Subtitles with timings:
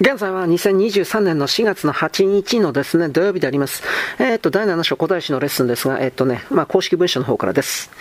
[0.00, 3.84] 現在は2023年の4月の8日のですね、土曜日であります。
[4.18, 7.92] えっ、と、第7章古代史のレッスンですが、えっ、とね、まあ、公式文書の方からです。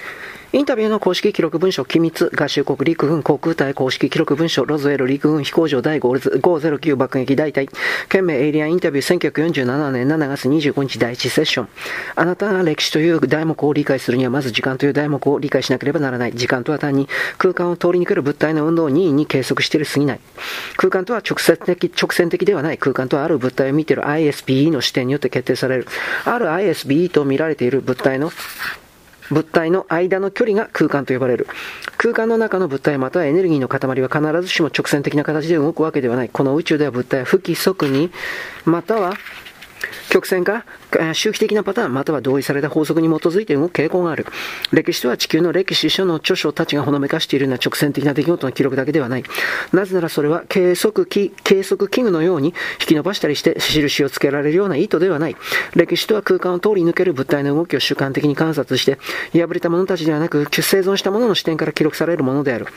[0.55, 7.67] インタビューの公式記録文書、機密、合衆国陸軍航空隊公式記録文書、ロズウェル陸軍飛行場第509爆撃大隊、
[8.07, 11.69] 県名エイリアンインタビュー1947年7月25日第1セッション。
[12.15, 16.33] あなたが歴史という題目を理解するには、まず時間という題目を理解しなければならない。
[16.35, 20.19] 時間とは単に空間を通り抜ける物体の運動を任意に計測しているすぎない。
[20.77, 22.77] 空間とは直接的、直線的ではない。
[22.77, 25.87] 空間とはある物体を見ている ISBE の視点によって決定される。
[26.25, 28.31] ある ISBE と見られている物体の
[29.33, 31.47] 物体の間の距離が空間と呼ばれる。
[31.97, 36.29] 空間の中の物体またはエネルギーの塊は必ずしも直線的な形で動くわけではない。
[36.29, 38.11] この宇宙では物体は不規則に、
[38.65, 39.13] または
[40.09, 40.65] 曲線か
[41.13, 44.25] 周期的なパターンまたは同意された法則に基づいて動く傾向がある。
[44.71, 49.23] 歴史とは地球の歴史書の著書たちがほのめかしているような直線的な出来事の記録だけではない。
[49.71, 55.35] なぜならそれは計測器、計測器具のように引き伸ばしたりして印をつけられるような意図ではない。
[55.75, 58.99] 歴史とは空間を通り抜ける物体の動きを主観的に観察して、
[59.31, 62.67] 破れた者たちではなく、生存した者の視点から記録されるものである。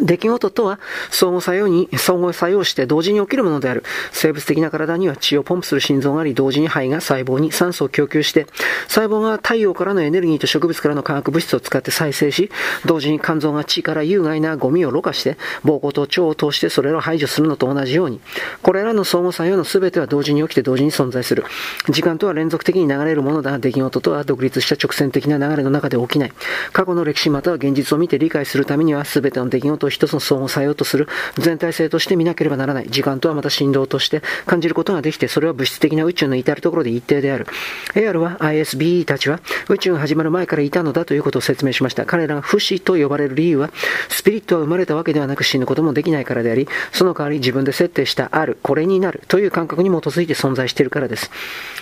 [0.00, 0.78] 出来事とは
[1.10, 3.84] 相互作用に、相互作用して同時に起きるものである。
[4.12, 8.46] 生物的な体には血をポンプする心臓があり、同時に肺が細胞に酸素を供給して、
[8.86, 12.50] 細胞が太陽からのエネルギーと植物からの化学物質を使って再生し、
[12.84, 18.20] 同時に肝臓が血から有害なゴミをろ過して、膀胱と腸を通してそれらを排除するのと同じように、
[18.62, 21.44] これらの相互作用の全ては同時に起きて同時に存在する。
[21.88, 26.32] 時間とは連続的に流れるものだが、出来事とは独立した直線的な流れの中で起きない。
[26.72, 32.88] 過去の歴史または現実を見て理解するためには、全ての出来事と一つの相互作用とする全体性として見なければならない。
[32.88, 37.46] 時間とはまた振動として感じることができて、それは物質的な宇宙の至るところで一定である。
[37.94, 39.40] AR は ISBE たちは
[39.74, 42.06] 宇宙が始まる前からいたのだということを説明しました。
[42.06, 43.70] 彼らが不死と呼ばれる理由は、
[44.08, 51.30] スピリットは生まれたわけではなく死ぬこともできないからであり、その代わり自分で設定したある、これになるという感覚に基づいて存在しているからです。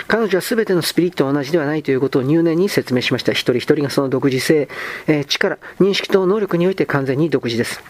[0.08, 3.32] 彼女は全てのスピリットは同じではないということを入念に説明しました。
[3.32, 4.68] 一人一人がその独自性、
[5.06, 7.82] えー、力、認識と能力において完全に独自です。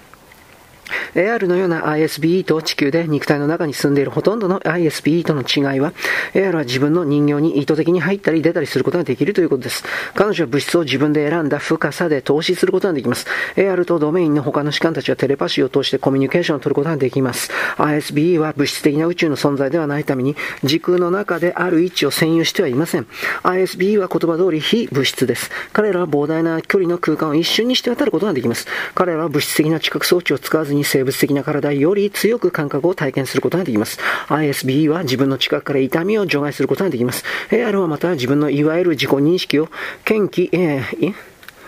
[1.15, 5.93] AR のような ISBE と地球で肉体の中に住んでいるほとんどの ISBE との違いは、
[6.35, 9.85] AR は自分の人形に意図的に入ったり出たりすることができるということです。
[10.15, 13.27] 彼女は物質を自分で選んだ深さで投資することができます。
[13.57, 17.51] AR とドメインの他の士官たちはテレパシーを通してコミュニケーションを取ることができます。
[17.79, 23.07] ISBE は物質的な宇宙の存在ではないために、時空の中である位置を占有してはいません。
[23.43, 25.51] ISBE は言葉通り非物質です。
[25.73, 28.67] 彼らは膨大な距離の空間を一瞬にして渡ることができます。
[28.95, 33.98] 彼らは物質的な知覚装置を使わずにに生物的な体より強く感覚を体験することができます。
[34.28, 37.25] ISB は自分の近くから痛みを除外することができます。
[37.50, 39.69] AR はまた自分のいわゆる自己認識を
[40.04, 41.14] 堅気、えー、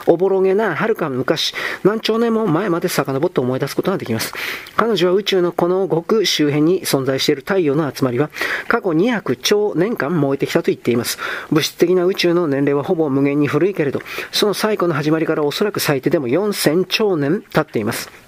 [0.08, 1.54] おぼろげな遥か昔、
[1.84, 4.32] 何兆年も前まで遡って思い出すことができます。
[4.74, 8.30] 彼女は宇宙のこの極周辺に存在している太陽の集まりは、
[8.68, 11.18] 過去200兆年間燃えてきたと言っています。
[11.50, 14.00] 物質的な宇宙の年齢はほぼ無限に古いけれど、
[14.32, 18.27] その最古の始まりからおそらく最低でも4000兆年経っています。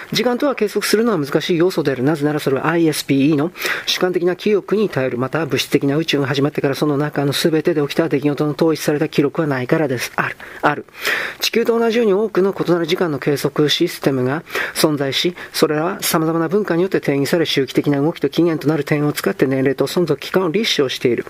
[0.11, 2.03] 時間とは計測するのは難しい要素である。
[2.03, 3.51] なぜならそれは ISPE の
[3.85, 5.17] 主観的な記憶に頼る。
[5.17, 10.11] また物質的な宇宙が始まってからその中の全てで起きた出来事の統一された記録はないからです。
[10.15, 10.35] ある。
[10.61, 10.85] ある。
[11.39, 21.25] 地球と同じように多くの異なる時間の計測システムが存在し、それらは様々な文化によって定義され周期的な動きと起源となる点を使って年齢と存続期間を立証している。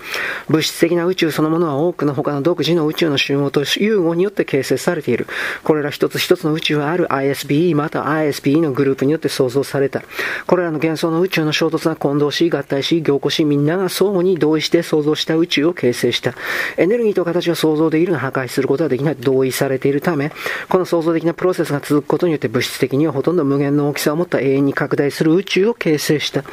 [0.48, 5.28] 物質的な宇宙そのものは多くの他の独自の宇宙の集合と融合によって形成されている。
[5.62, 10.02] これら一つ一つの宇宙はある ISBE また ISBE のグループによって創造された。
[10.46, 16.34] これらの幻想の宇宙の衝突が混同し、合体し、凝固し、みんなが相互に同意して創造した宇宙を形成した。
[16.76, 20.32] エネルギーと形は想像できるが破壊することはできない同意されているため、
[20.68, 26.44] この創造的なプロセスが続くことによって物質的にはほとんど無限の大きさを持った永遠に拡大する宇宙を形成した。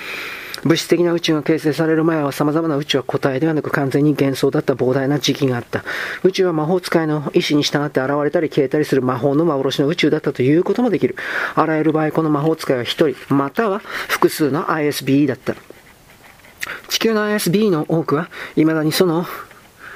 [0.63, 5.83] 物質的な宇宙が形成される前は様々な宇宙は個体ではなく完全に幻想だった膨大な時期があった。
[6.23, 11.15] 宇宙は魔法使いの意志に従って現れたり消えたりする魔法の幻の宇宙だったということもできる。
[11.55, 15.55] あらゆる場合、この魔法使いは一人、または複数の ISB だった。
[16.89, 19.25] 地球の ISB の多くは、未だにその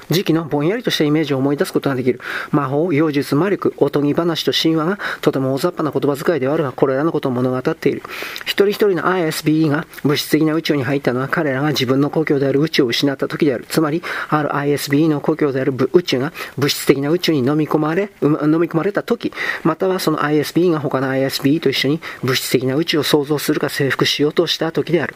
[0.10, 2.20] 時期のぼんやりとしたイメージを思い出すことができる。
[2.52, 8.02] 魔法、妖術、魔力、おとぎ話と神話がとても大雑把な言葉遣いではあるが、これらのことを物語っている。
[8.46, 13.66] 一人一人の ISBE が物質的な宇宙に入ったのは彼らが自分の故郷である宇宙を失った時である。
[13.68, 19.32] つまり、ある ISBE の故郷である宇宙が物質的な宇宙に飲み込まれ、飲み込まれた時、
[19.64, 25.16] またはその ISBE が他の ISBE と一緒に物質的な宇宙を創造するか征服しようとした時である。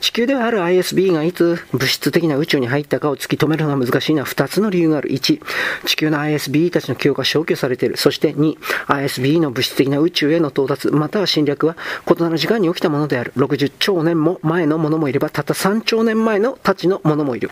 [0.00, 5.10] 地球ではある ISBE がいつ物質的な宇宙に入ったかを突き止めるのは難しいは2つの理由がある。
[5.10, 5.40] 1、
[5.86, 7.96] 地球の ISB たちの記憶が消去されている。
[7.96, 11.76] そして2、ISB の物質的な宇宙への到達、または侵略は
[12.08, 13.32] 異なる時間に起きたものである。
[13.36, 17.50] 60兆年も前のものもいれば、たった3兆年前のたちのものもいる。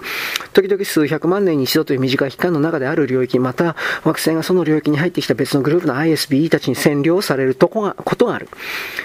[0.53, 8.49] 時々数百万年に一度という短い期間の中である領域、また惑星がその領域に入ってきた別のグループの ISB たちに占領されるとこがことがある。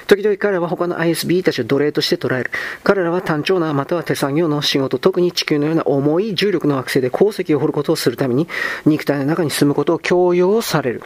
[0.08, 2.52] 時々彼らは他の ISB たちを奴隷として捉える。
[2.84, 8.48] 彼らは単調なまたは手作業の仕事、特に地球のような重い重力の惑星で鉱石をを掘ることをするために
[8.86, 11.04] 肉体の中に住むことを強要される。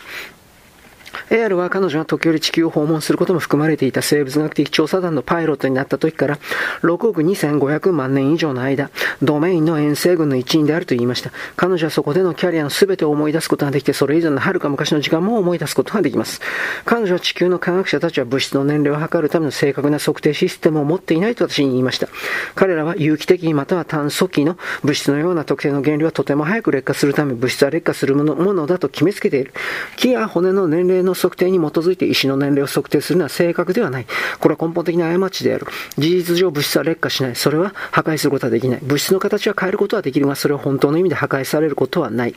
[1.30, 6.40] AR は彼女が時折地球を訪問することも含まれていた生物学的調査団のパイロットになった時から
[6.82, 8.90] 6億2500万年以上の間、
[9.22, 11.32] ドメインの遠征軍の一員であると言いました。
[11.56, 16.42] 彼女はそこでのキャリアの全てを思い出すことができて、それ以前の遥か昔の時間も思い出すことができます。
[16.86, 22.08] 彼女は地球の科学者たちは物質の年齢を測るための正確な測定システムを持っていないと私に言いました。
[22.56, 29.54] 彼らは有機的または炭素基の物質のような特定の原理はとても早く劣化するため物質は劣化するものものだと決めつけている。
[29.96, 34.06] 木や骨の年齢のの測定に基づいて石の年齢を測定するのは正確ではない。
[34.40, 35.66] これは根本的な過ちである。
[35.98, 37.36] 事実上物質は劣化しない。
[37.36, 38.80] それは破壊することはできない。
[38.84, 42.36] 物質の形は変えることはできるが、それは本当の意味で破壊されることはない。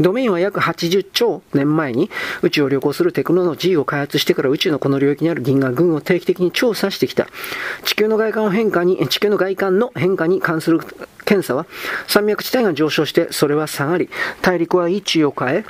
[0.00, 2.10] ドメインは約80兆年前に
[2.42, 7.26] 宇宙を旅行するテクノロジーを開発してから宇宙のこの領域にある銀河群を定期的に調査してきた。
[7.84, 10.80] 地球の外観を変化に、地球の外観の変化に関する
[11.24, 11.66] 検査は、
[12.06, 14.08] 山脈地帯が上昇して、それは下がり、
[14.40, 15.64] 大陸は位置を変え、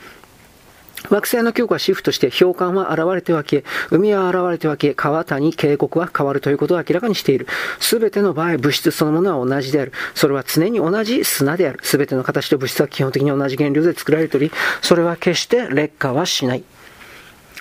[1.09, 7.47] 惑星の強化はシフトして氷管は現れては消え、海は現れては消え、川谷、渓谷は変わるということを明らかにしている。
[7.81, 9.93] すべての場合、物質そのものは同じである。
[10.15, 11.81] それは常に同じ砂である。
[11.83, 16.65] すべての形と物質は基本的に同じ原料で作られており、それは決して劣化はしない。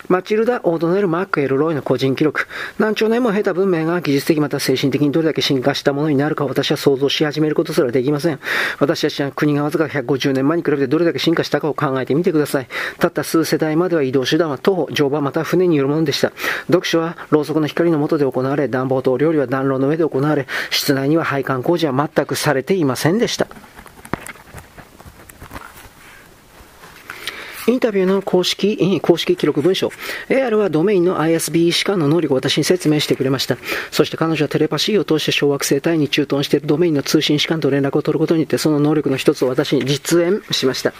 [0.07, 2.48] マチルダ・オードネル・マック・エル・ロイの個人記録。
[2.80, 8.39] 何兆年も経た文明が技術的また精神的にどれだけ進化したものになるか私は想像し始めることすらできません。
[8.80, 12.68] 私たちは国がわずか150年前に比べてどれだけ進化したかを考えてみてください。
[13.00, 16.31] たった数世代までは移動手段は徒歩、乗馬また船によるものでした。
[16.68, 23.47] 読書はろうそくの光の下で行われ、暖房と料理は暖炉の上で行われ、室内には配管工事は全くされていませんでした。
[27.67, 29.91] インタビューの公式、公式記録文書。
[30.29, 33.57] AR はドメインの ISB 士官の能力を私に説明してくれました。
[33.91, 40.93] そして彼女はテレパシーを通して小惑星帯に駐屯しているドメインの通信士官と連絡を取ることによってその能力の一つを私に実演しました。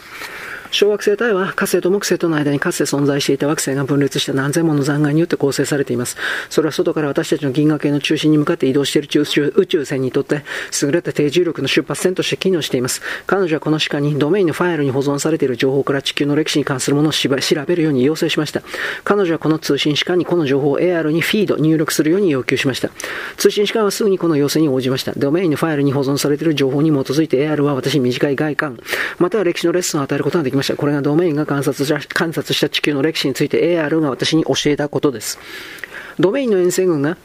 [0.72, 6.16] 小惑星帯は火星と木星との間にかつて存在していた惑星が分裂した何千もの残骸によって構成されています。
[6.48, 10.44] それは外から私たちの銀河系の中心に向かって移動している宇宙船にとって
[10.80, 13.02] 優れた低重力の出発線として機能しています。
[13.26, 18.62] 彼女はこの歯科にドメインのファイルに保存されている情報から地球の歴史に関するものを調べるように要請しました。
[19.04, 22.88] 彼女はこの通信士官にこの情報を AR にフィード、入力するように要求しました。
[23.36, 25.12] 通信士官はすぐにこの要請に応じました。
[25.18, 28.80] ドメインのファイルに保存されている情報に基づいて AR は私に短い外観、
[29.18, 30.61] または歴史のレッスンを与えることができました。
[30.76, 35.38] これがドメインが観察した観察した地球の歴史について AR が私に教えたことです。
[36.18, 37.16] ドメインの遠征軍が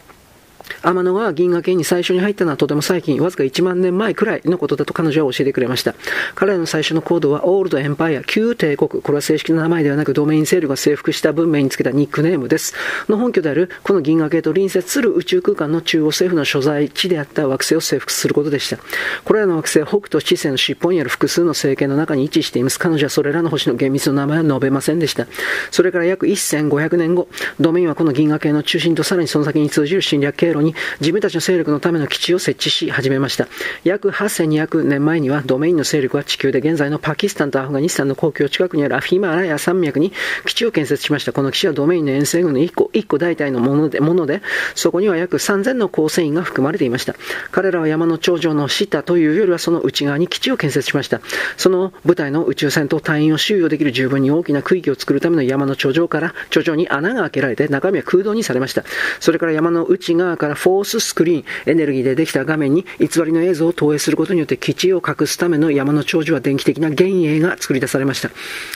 [0.81, 5.95] 天の川銀河系に最初に入ったのはとても最近、わずか1万年前くらいのことだと彼女は教えてくれました。
[6.35, 12.73] 彼らの最初のコードはオールドエンパイア、旧帝国、これは正式な名前ではなくドメイン勢力が征服した文明につけたニックネームです。
[13.09, 18.77] の本拠である、この銀河系と隣接する宇宙空間の中央政府の所在地であった惑星を征服することでした。
[19.23, 22.79] これらの惑星は北斗七星の尻尾にある複数の政権の中に位置しています。
[22.79, 25.27] 彼女はそれらの星の厳密な名前は述べませんでした。
[25.71, 27.27] それから約1500年後、
[27.59, 33.47] ドメインはこの銀河系の中心とさらにその先に通じる侵略経路に自分たちの勢力のための基地を設置し始めました。
[33.83, 40.11] 約8200年前にはドメインの勢力は地球で現在のパキスタンとアフガニスタンの国境近くにあるアフィマラヤ山脈に
[40.45, 41.33] 基地を建設しました。
[41.33, 44.41] この基地はドメインの遠征軍の1個、1個大体のもので、もので、
[44.75, 47.15] そこには約3000の構成員が含まれていました。
[47.51, 51.21] 彼らは山の頂上の下というよりはその内側に基地を建設しました。
[51.57, 58.83] その部隊の宇宙船と隊員を収容できる十分に大きな区域を作るための山の頂上から頂上に穴が開けられて中身は空洞にされました。
[59.19, 68.31] それから山の内側からからフォーススクリーン、エネルギーでできた画面に偽りの映像を投影することによって基地を隠すための山の頂上は電気的な幻影が作り出されました。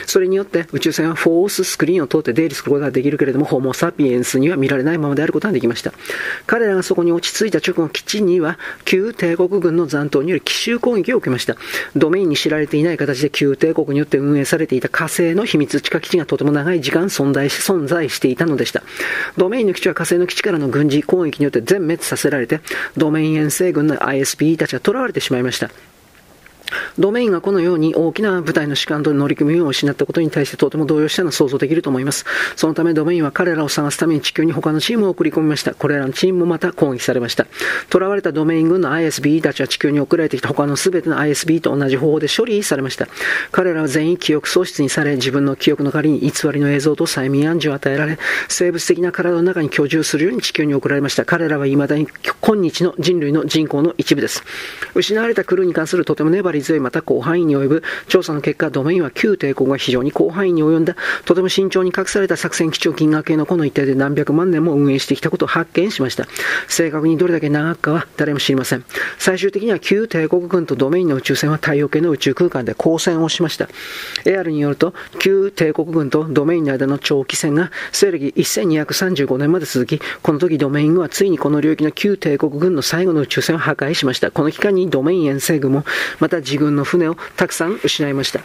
[0.06, 5.94] それによって宇宙船はフォーススクリーンを通って出入りすることができるけれども、ホモ・サピエンスには見られないままであることができました。
[6.46, 11.56] 彼らがそこに落ち着いた直後、基地には旧帝国軍の残党による奇襲攻撃を受けました。
[11.96, 18.84] ドメインに知られていない形で旧帝国によって運営されていた火星の秘密地下基地がとても長い時間存在し存在していたのでした。
[19.38, 22.62] ドメインの基地は火星の基地からの軍事攻撃によって全滅させられて、
[22.98, 25.70] ドメイン遠征軍の ISP たちが囚われてしまいました。
[26.98, 32.26] ドメインがこのように大きな部隊の士官と乗組員を失ったことに対してとても動揺したのは想像できると思います。
[32.56, 35.74] そのためドメインは彼らを探すために地球に他のチームを送り込みました。
[35.74, 37.48] これらのチームもまた攻撃されました。
[37.92, 43.08] 囚われたドメイン軍の ISB たちは地球に送られてきた他の全ての ISB と同じ方法で処理されました。
[43.52, 51.26] 彼らは全員記憶喪失にされ、自分の記憶の代わりに偽りの映像と催眠暗示を与えられ、生物的な体の中に居住するように地球に送られました。
[51.26, 52.08] 彼らは未だに
[52.42, 54.44] 今日の人類の人口の一部です。
[54.96, 66.28] 失われたクルーに関するとても粘り強いまた広範囲に及ぶ調査の結果、ドメインは旧帝国が非常に広範囲に及んだ、とても慎重に隠された作戦基地を銀河系のこの一帯で何百万年も運営してきたことを発見しました。
[66.68, 68.84] 正確にどれだけ長くかは誰も知りません。
[69.18, 73.70] 最終的には旧帝国軍とドメインの宇宙船は太陽系の宇宙空間で交戦をしました。
[74.26, 84.32] エアルによると、旧帝国軍とドメインの間の長期戦が西暦1235年まで続き、この時ドメイン軍はついにこの領域の旧帝国軍の最後の宇宙船を破壊しました。
[84.32, 85.86] この期間にドメイン遠征軍も、
[86.20, 88.42] また自軍の船をたくさん失いました。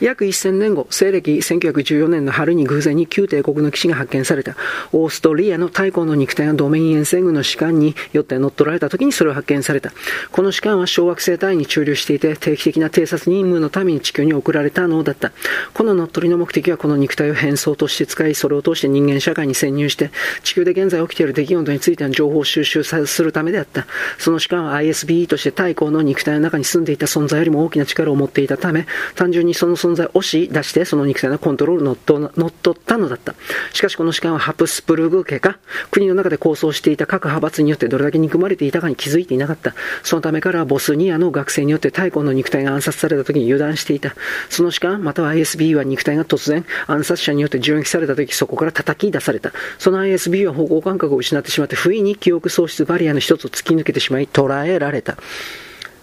[0.00, 4.56] 約1000年後、西暦1914年の春に偶然に旧帝国の基地が発見された。
[4.92, 9.92] オーストリアの太古の肉体がドメイン沿線軍の士官によって乗っ取られた時にそれを発見された。
[10.30, 15.32] この士官は小惑星隊に駐留していて、定期的な偵察任務のために地球に送られたのだった。
[15.74, 20.10] この乗っ取りの目的はこの肉体を変装として使い、それを通して人間社会に潜入して、
[20.42, 23.86] 地球で現在起きている出来事についての情報を収集するためであった。
[24.18, 31.96] その士官は ISBE として太古の肉体の中に住んでいた存在よりも大きな力を持っていたため、単純にその存存在を押し出して、その肉体のコントロールを
[32.36, 33.34] 乗っ取ったのだった。
[33.72, 35.58] しかしこの士官はハプスプルグ家か、
[35.90, 39.74] 国の中で構想していた各派閥によってどれだけ憎まれていたかに気づいていなかった。
[40.02, 44.14] そのためからボスニアの学生によって太古の肉体が暗殺された時に油断していた。
[44.48, 49.52] その士官、または ISB は肉体が突然暗殺者によって銃撃された時、そこから叩き出された。
[49.78, 55.16] その ISB は方向感覚を失ってしまって、不意に記憶喪失バリアの一つを突き抜けてしまい、捕らえられた。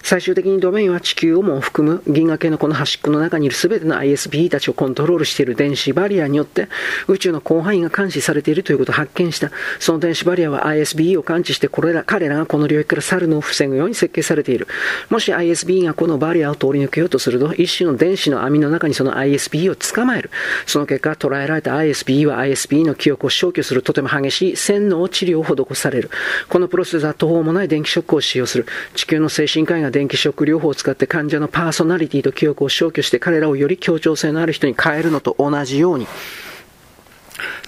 [0.06, 6.70] 最終的にドメインは地球をも含む銀河系のこの端っこの中にいる全ての ISB たちをコントロールしている電子バリアによって
[7.08, 9.50] 宇宙の広範囲が監視されているということを発見した。
[9.80, 14.68] その電子バリアは ISB を感知してこれら彼らがこの領域から去るのを防ぐように設計されている。
[15.10, 20.30] もし ISB がこのバリアを通り抜けようとすると一種の電子の網の中にその ISB を捕まえる。
[20.68, 26.12] その結果捉えられた ISB は ISB の記憶を消去するとても激しい洗脳治療を施される。
[26.48, 28.68] このプロセスは途方もない電気ショックを使用する。
[28.94, 36.06] 地球の精神科医が電気ショック療法を使って患者のパーソナリティと記憶を消去して彼らをより協調性のある人に変えるのと同じように、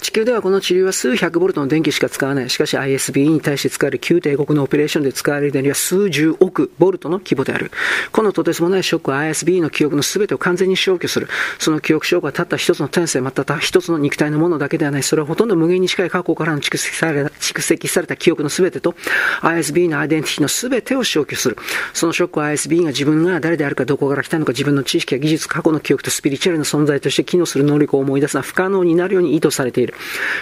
[0.00, 2.50] 地球ではこの治療は数百ボルトの電気しか使わない。
[2.50, 7.70] しかし ISBE に対して使われる旧帝国のオペレーションで使われる電流は数十億ボルトの規模である。
[8.12, 11.28] このとてつもないショックは ISB の記憶の全てを完全に消去する。
[11.58, 15.02] その記憶消去はたった一つの天性、また一つの肉体のものだけではない。
[15.02, 18.94] それはほとんど無限に近い過去からの蓄積された蓄積された記憶の全てと
[19.42, 21.56] ISB のアイデンティティの全てを消去する。
[21.92, 29.94] そのショックは ISB が自分が誰であるかどこから来たのか自分の知識や技術、過去の記憶とスピリチュアルな存在として機能する能力を思い出すのは不可能になるように意図されている。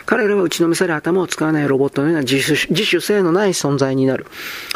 [0.04, 4.26] 彼らは打ちのめされ頭を使わないロボットのような自主自主性のない存在になる。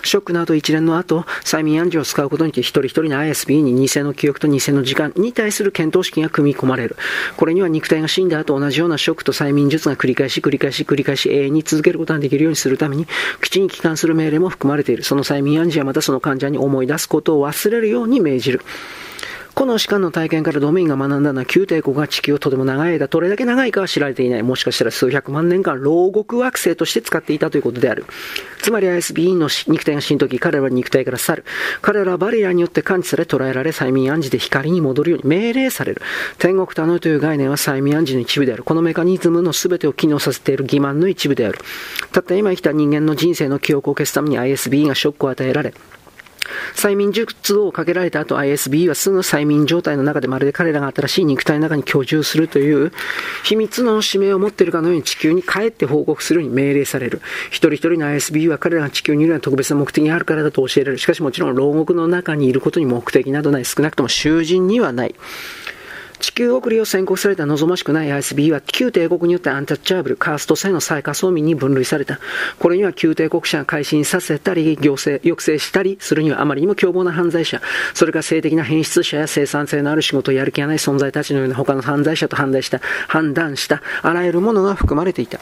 [0.03, 6.97] ショックの後一連の後、催眠暗示を使うことによって一人一人の ISB に偽の記憶と偽の時間に対する検討式が組み込まれる。
[7.37, 13.07] これには肉体が死んだ後同じようなショックと催眠術が繰り返し繰り返し繰り返し永遠に続けることができるようにするために、
[13.43, 15.03] 基地に帰還する命令も含まれている。
[15.03, 18.63] その催眠暗示はまたその患者に思い出すことを忘れるように命じる。
[19.55, 24.43] この士官の体験からドメインが学んだのは旧帝国が地球をとても長い間、どれだけ長いかは知られていない。
[24.43, 28.07] もしかしたら数百万年間、牢獄惑星として使っていたということである。
[28.63, 31.45] つまり ISB の肉体が死ぬとき、彼らは肉体から去る。
[31.83, 36.03] 彼らはバリアによって感知され、捉えられ、催眠暗示で光に戻るように命令される。
[36.39, 38.63] 天国多能という概念は催眠暗示の一部である。
[38.63, 41.59] このメカニズムの全てを機能させている欺瞞の一部である。
[42.13, 45.75] たった今生きた人間の人生の記憶を消すために ISB がショックを与えられ、
[46.75, 52.93] 催眠術をかけられた後 ISB はすぐ催眠状態の中でまるで彼らが新しい肉体の中に居住するという
[53.45, 57.21] 秘密の使命を持っているかのように地球に帰って報告するように命令される。
[57.49, 60.99] 一人一人の ISB は彼らが地球にいるような特別な目的があるからだと教えられる。
[60.99, 63.65] しかしもちろん牢獄の中にいることに目的などない。
[63.65, 65.15] 少なくとも囚人にはない。
[66.21, 72.21] 地球送りを宣告された望ましくない ISB は旧帝国によってアンタッチャーブル、カースト制の最下層民に分類された。
[72.59, 77.61] これには旧帝国者が改心させたり、行政、抑制したりするにはあまりにも凶暴な犯罪者、
[77.95, 85.41] それから性的な変質者や生産性のある仕事をやる気がない存在たちのような他の犯罪者と判断した、判断した、あらゆるものが含まれていた。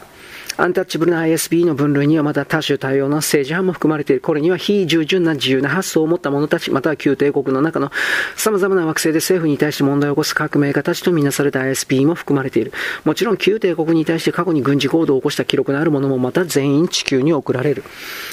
[0.59, 4.21] アンタッチブルな ISB の分類にはまた多種多様な政治犯も含まれている。
[4.21, 7.93] これには非従順な自由な発想を持った者たち、または旧帝国の中の
[8.35, 12.73] 様々な惑星で政府に対して問題を起こす革命家たちとみなされた ISB も含まれている。
[13.05, 17.85] もちろん旧帝国に対して過去に軍事行動を起こした記録のある者もまた全員地球に送られる。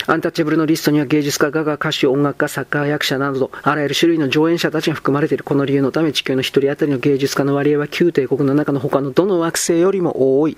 [0.09, 5.45] アンタッチブルのリストには芸術家、画家、歌手、音楽家、作家、役者など、あらゆる種類の上演者たちが含まれている。
[5.45, 10.57] この理由のため地球の一人当たりの芸術家の割合は旧帝国の中の他のどの惑星よりも多い。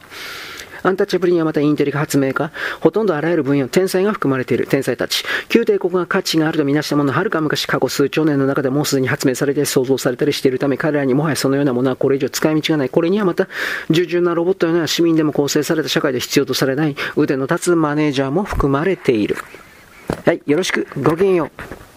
[0.88, 5.22] アンタッチャブルにはまたインテリか発明家、ほとんどあらゆる分野の天才が含まれている天才たち。
[5.50, 12.88] 旧帝国が価値があるとみなしたものはるか昔過去数兆年の中でもうすでに発明されて創造されたりしているため、彼らにもはやそのようなものはこれ以上使い道がない。
[12.88, 13.48] これにはまた、
[13.90, 19.36] 従順なロボットのような市民でも構成された社会で必要とされない腕の立つマネージャーも含まれている。
[20.24, 20.86] はい、よろしく。
[21.02, 21.50] ごきげんよ
[21.84, 21.87] う。